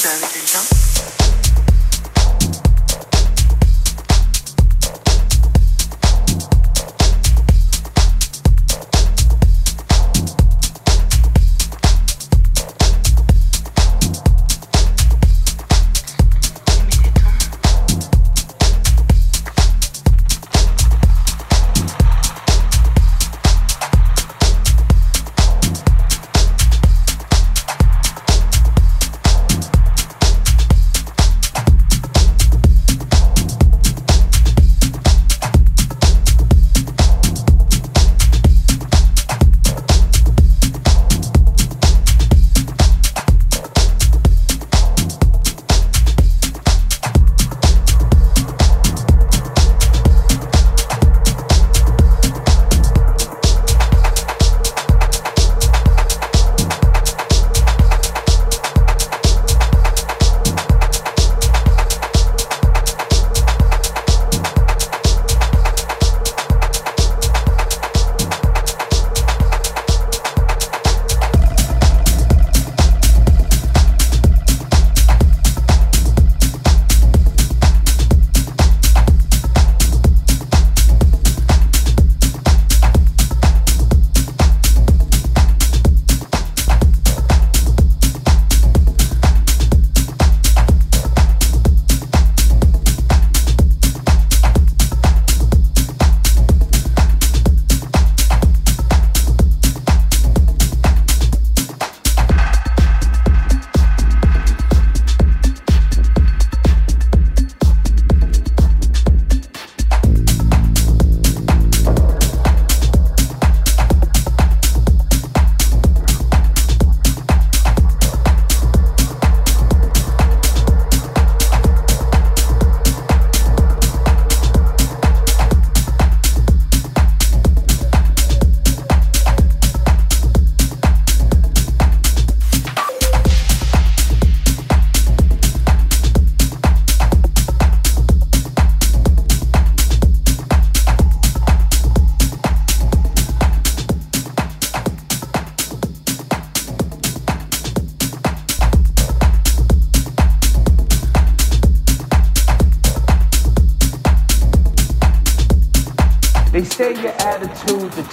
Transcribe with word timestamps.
service. 0.00 0.69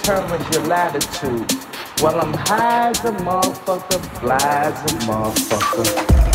Determines 0.08 0.54
your 0.54 0.64
latitude. 0.64 1.52
Well, 2.00 2.18
I'm 2.18 2.32
high 2.32 2.88
as 2.88 3.04
a 3.04 3.12
motherfucker, 3.12 4.00
fly 4.20 4.36
as 4.38 4.82
a 4.90 4.96
motherfucker. 5.04 6.27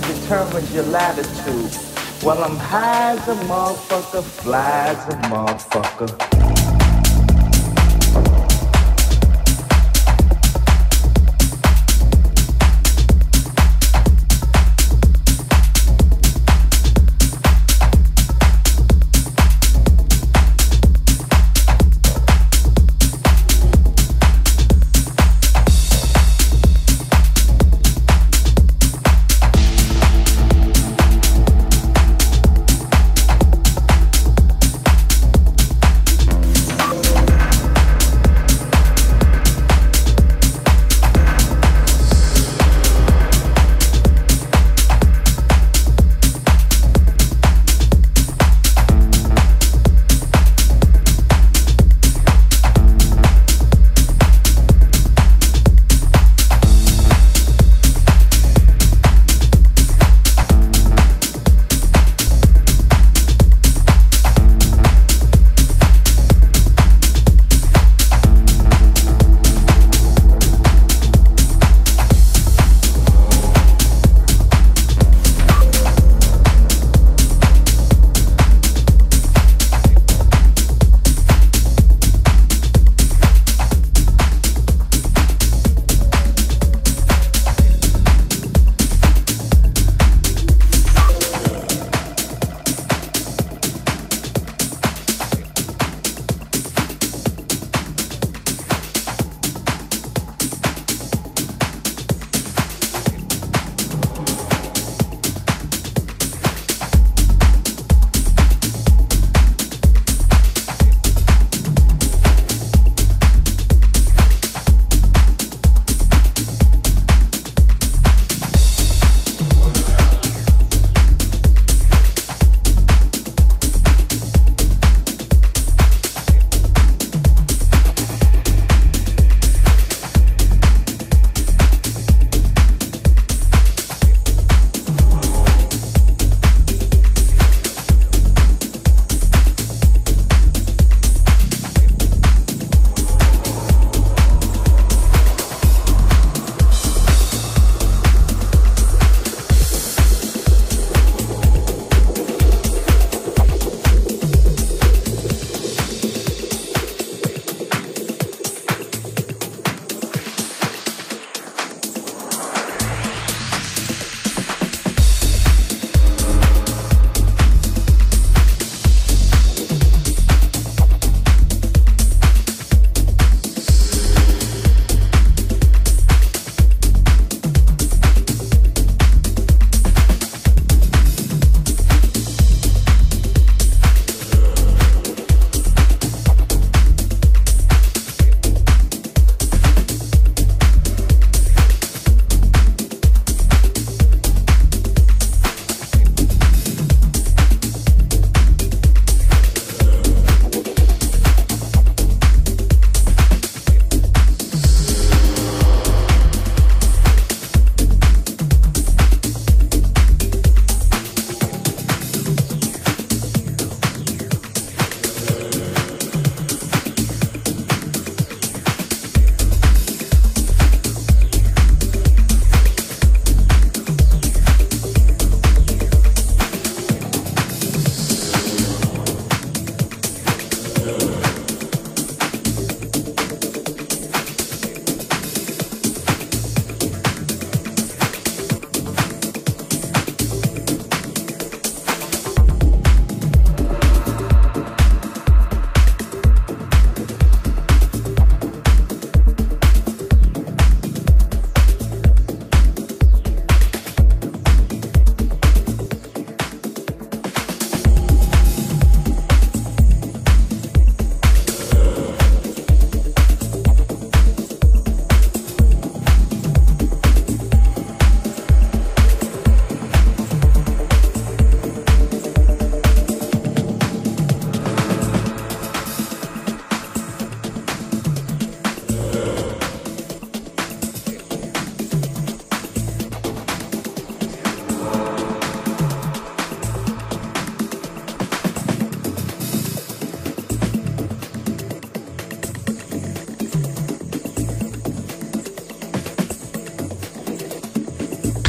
Determines 0.00 0.74
your 0.74 0.82
latitude. 0.84 1.70
Well, 2.24 2.42
I'm 2.42 2.56
high 2.56 3.12
as 3.12 3.28
a 3.28 3.34
motherfucker, 3.44 4.24
fly 4.24 4.88
as 4.88 5.14
a 5.14 5.16
motherfucker. 5.28 6.33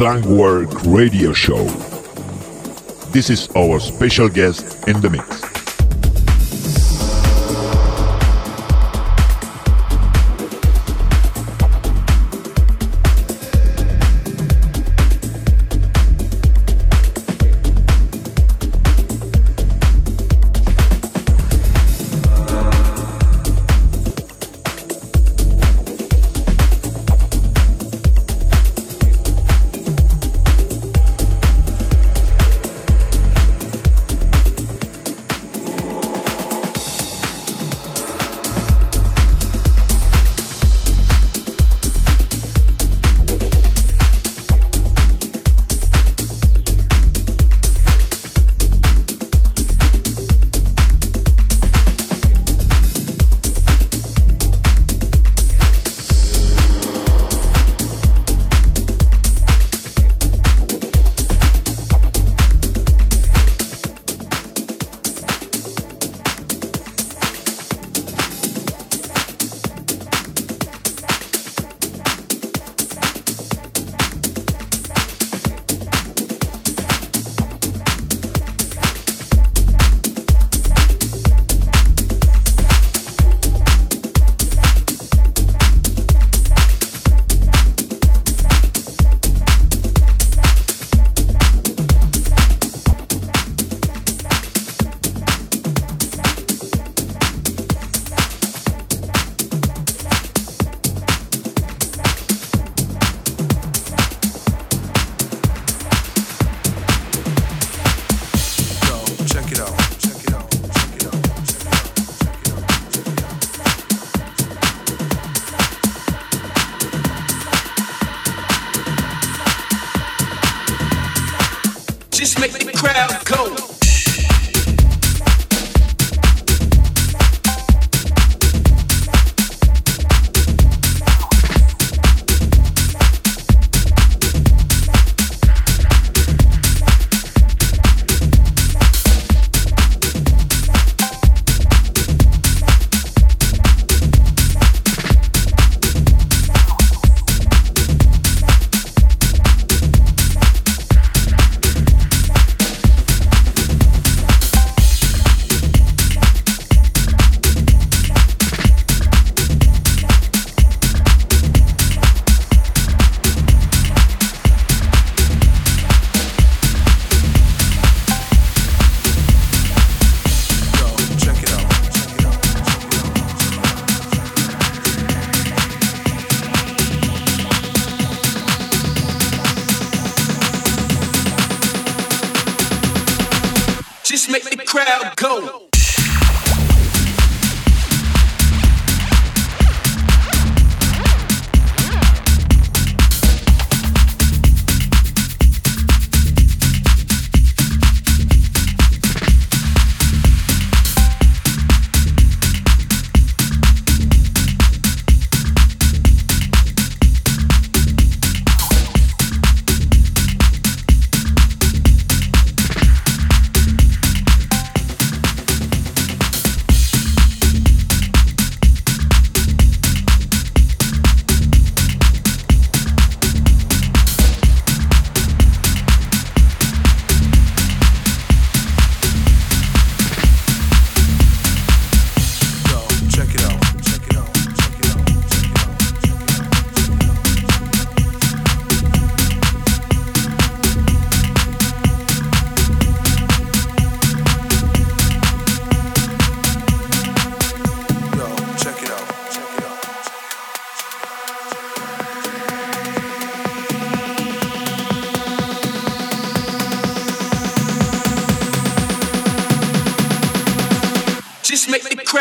Klangwork 0.06 0.70
Radio 0.86 1.34
Show. 1.34 1.66
This 3.10 3.32
is 3.32 3.50
our 3.56 3.80
special 3.80 4.30
guest 4.30 4.88
in 4.88 5.02
the 5.02 5.10
mix. 5.10 5.35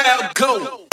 crowd 0.04 0.34
go. 0.34 0.83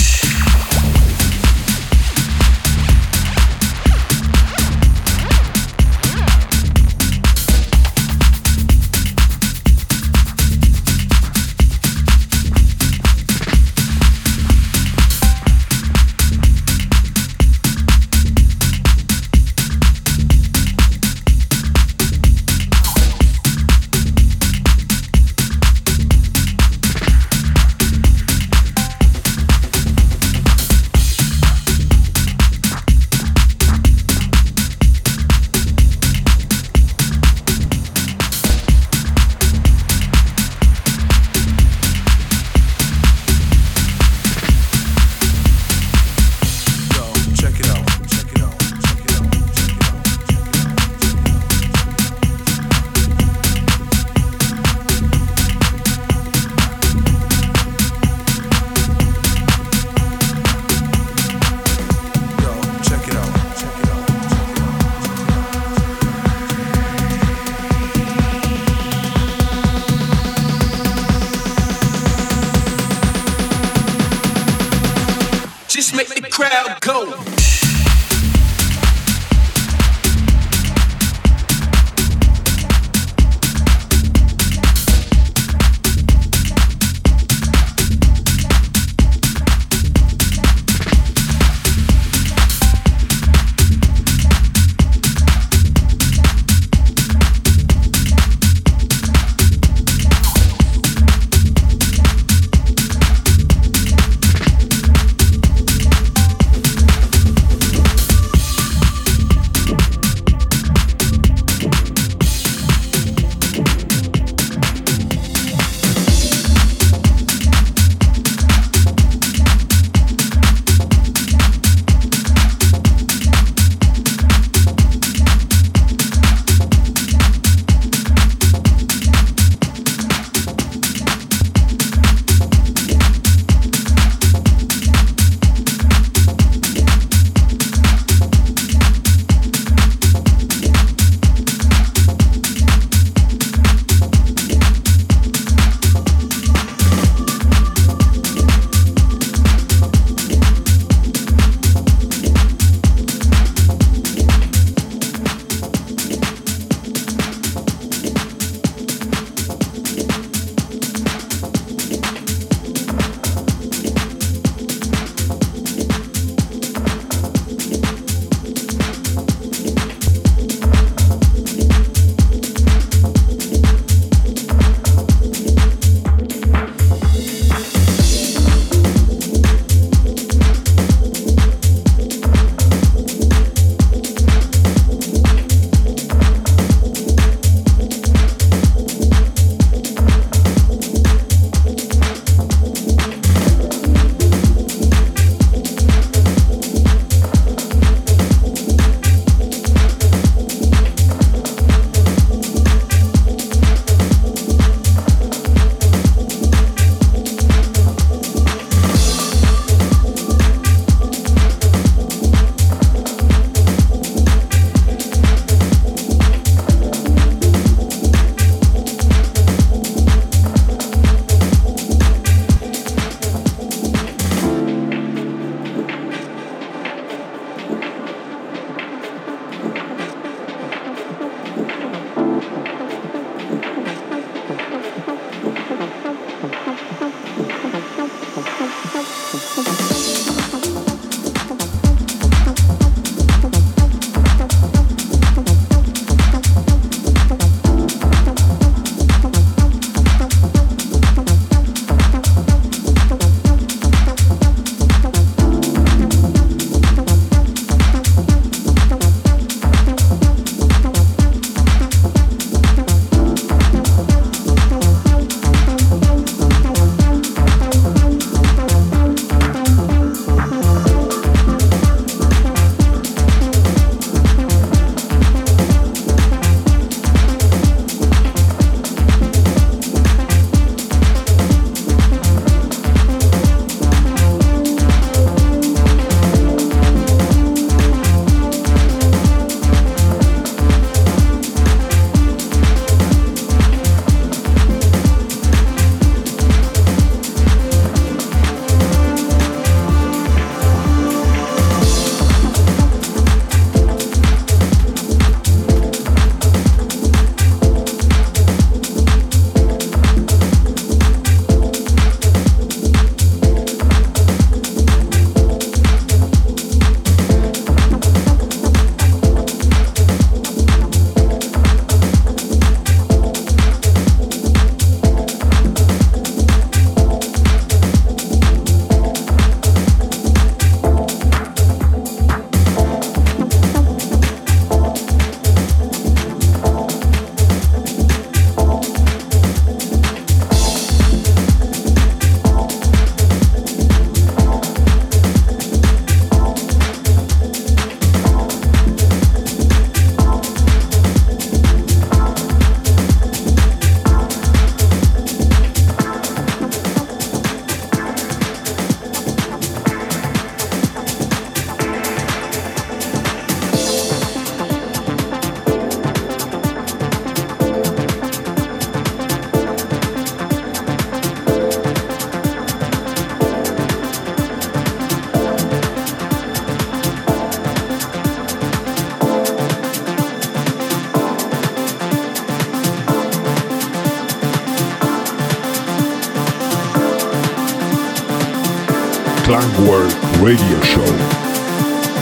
Radio 390.51 390.81
show. 390.81 391.05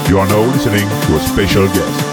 You 0.07 0.19
are 0.19 0.27
now 0.27 0.45
listening 0.53 0.87
to 0.87 1.15
a 1.15 1.19
special 1.19 1.65
guest. 1.69 2.08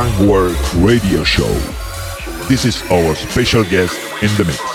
Clankwork 0.00 0.82
Radio 0.82 1.22
Show. 1.24 1.52
This 2.48 2.64
is 2.64 2.80
our 2.90 3.14
special 3.14 3.64
guest 3.64 4.00
in 4.22 4.34
the 4.38 4.44
mix. 4.46 4.69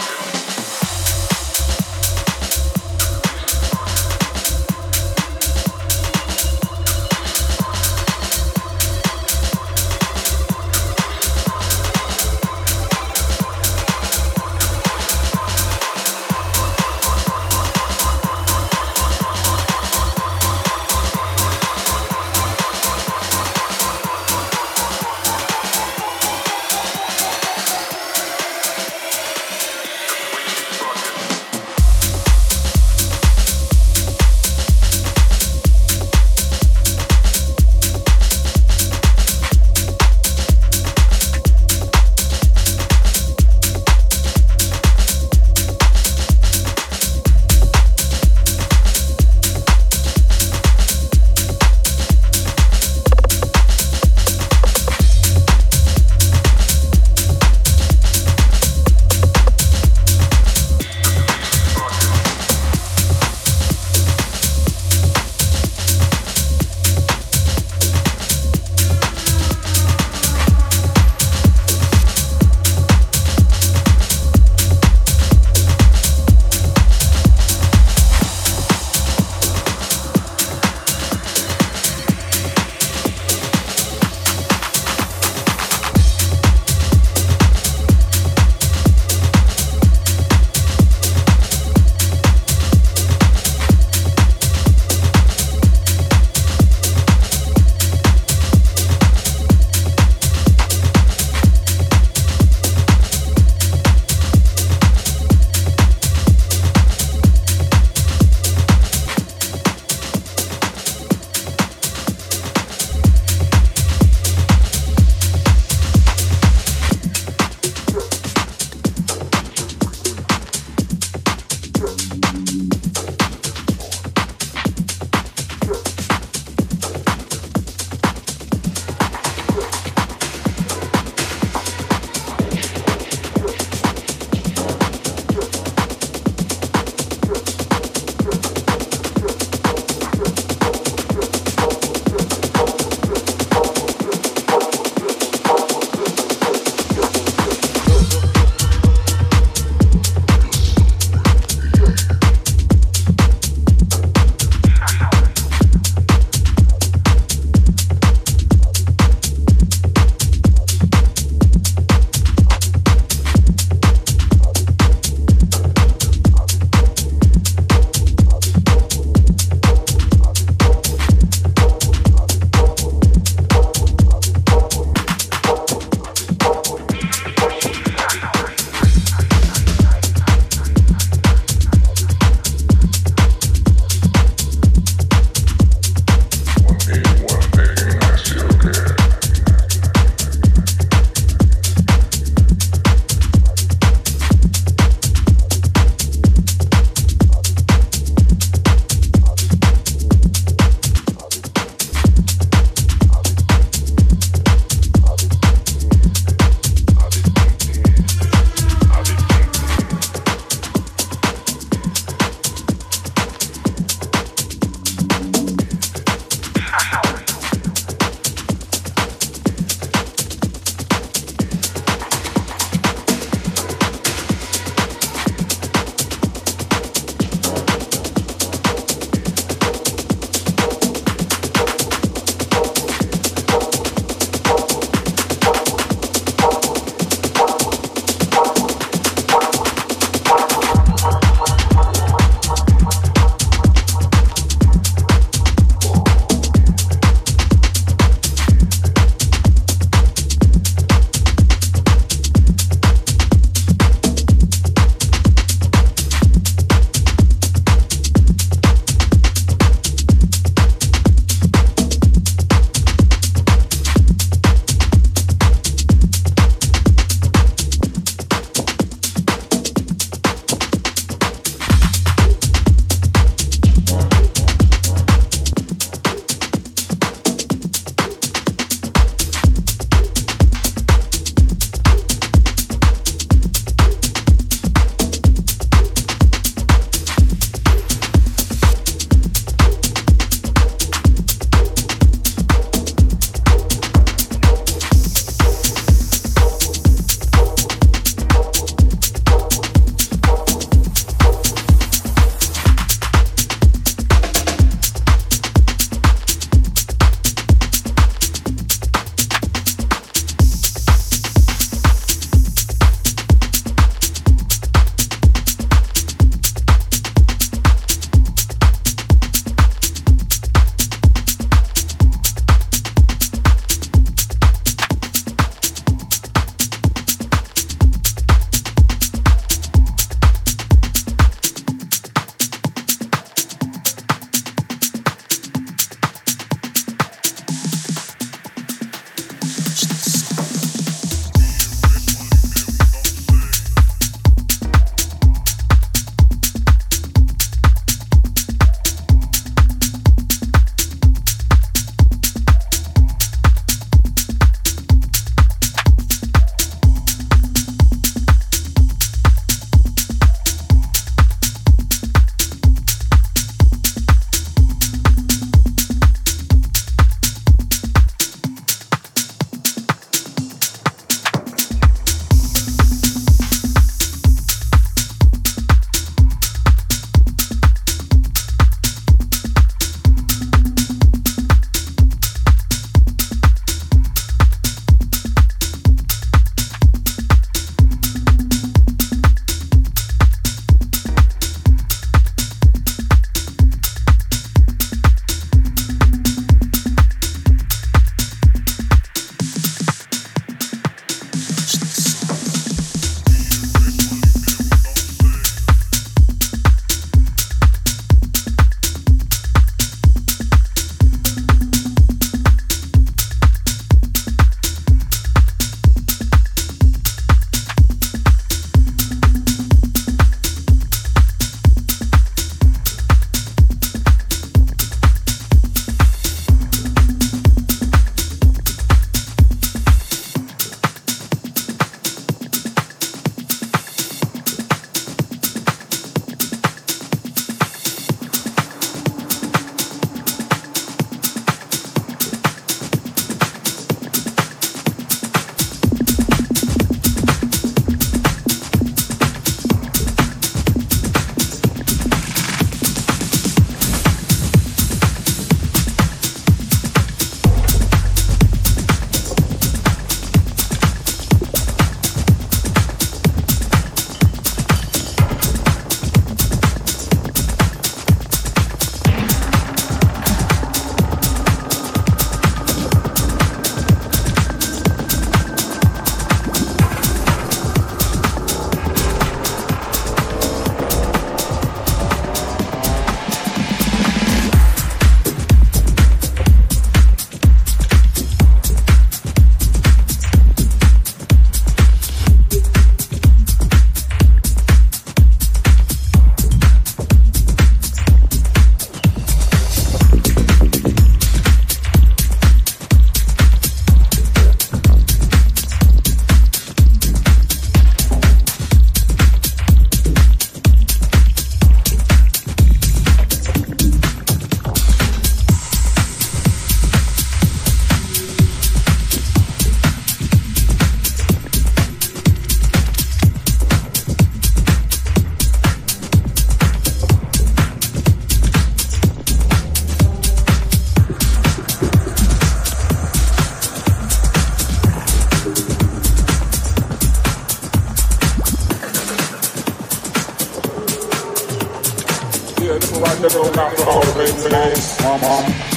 place. 544.49 544.97
Come 544.97 545.23
on. 545.23 545.74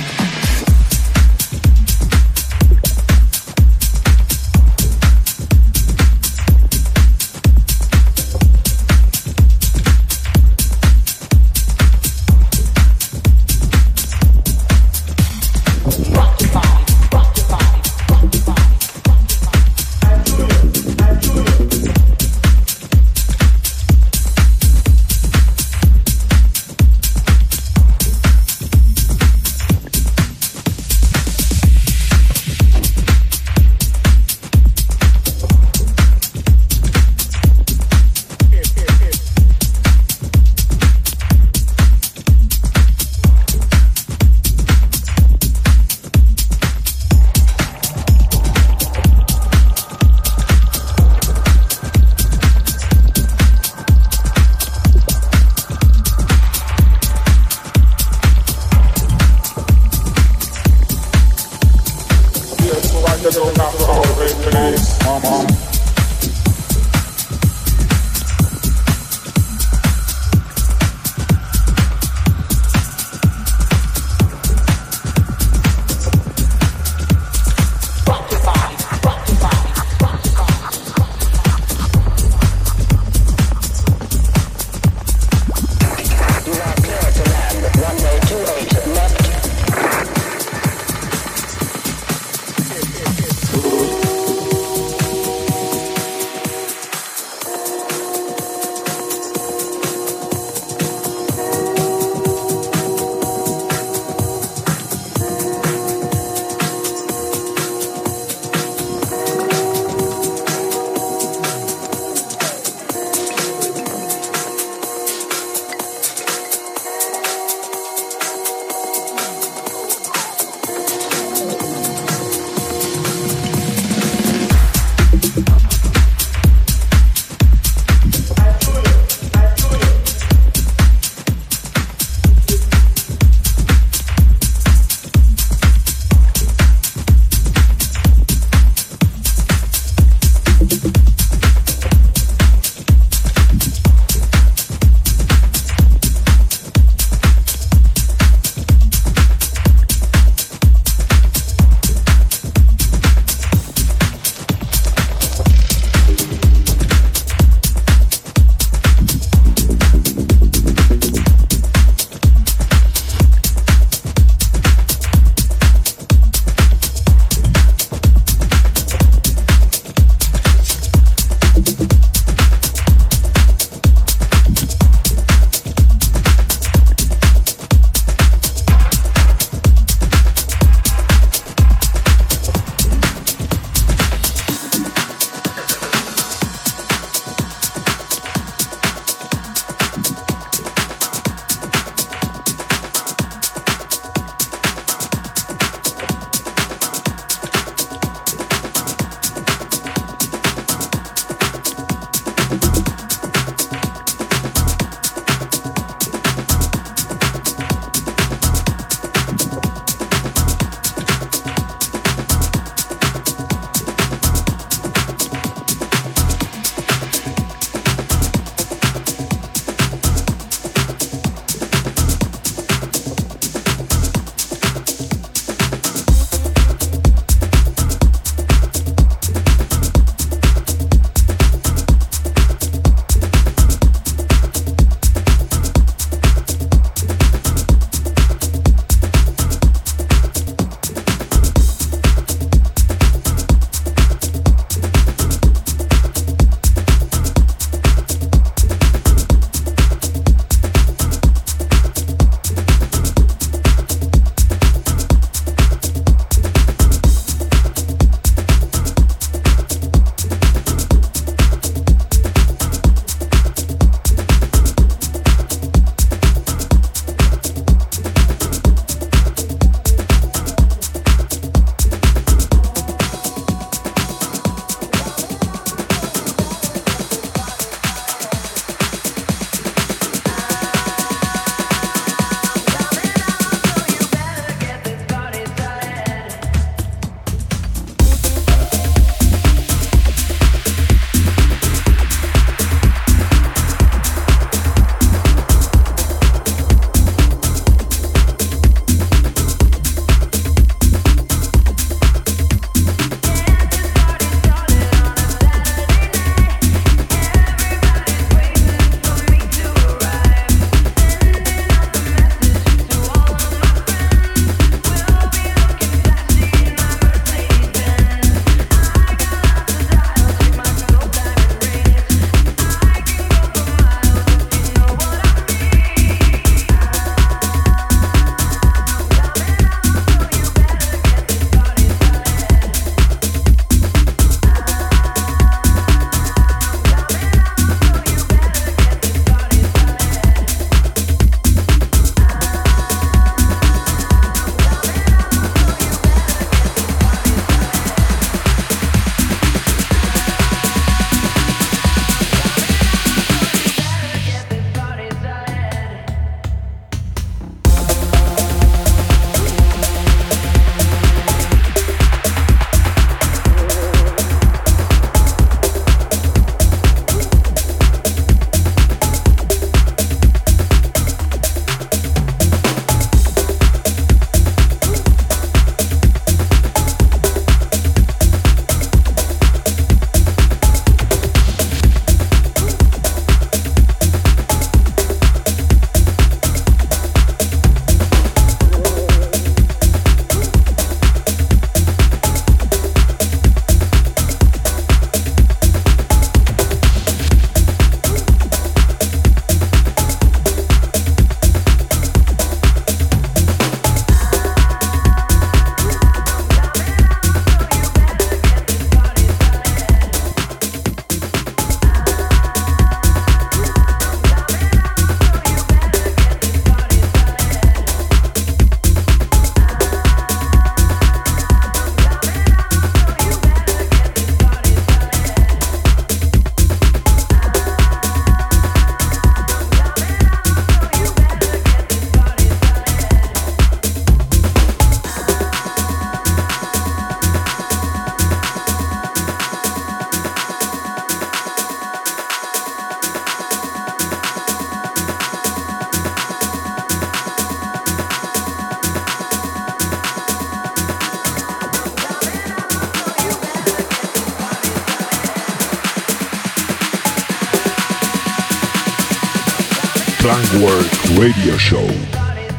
Clankwork 460.19 461.19
Radio 461.19 461.57
Show. 461.57 461.89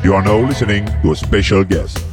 You 0.02 0.14
are 0.14 0.24
now 0.24 0.40
listening 0.40 0.86
to 1.02 1.12
a 1.12 1.16
special 1.16 1.66
guest. 1.66 2.09